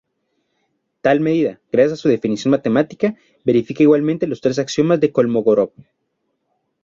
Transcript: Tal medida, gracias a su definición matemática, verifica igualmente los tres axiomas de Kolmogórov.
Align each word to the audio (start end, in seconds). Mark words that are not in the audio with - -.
Tal 1.01 1.19
medida, 1.19 1.61
gracias 1.71 1.91
a 1.99 2.01
su 2.01 2.09
definición 2.09 2.49
matemática, 2.53 3.15
verifica 3.45 3.83
igualmente 3.83 4.25
los 4.25 4.41
tres 4.41 4.57
axiomas 4.57 4.99
de 4.99 5.11
Kolmogórov. 5.11 5.73